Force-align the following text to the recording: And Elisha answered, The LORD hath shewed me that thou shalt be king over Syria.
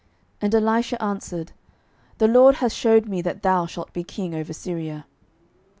And 0.41 0.55
Elisha 0.55 0.99
answered, 0.99 1.51
The 2.17 2.27
LORD 2.27 2.55
hath 2.55 2.71
shewed 2.73 3.07
me 3.07 3.21
that 3.21 3.43
thou 3.43 3.67
shalt 3.67 3.93
be 3.93 4.03
king 4.03 4.33
over 4.33 4.51
Syria. 4.51 5.05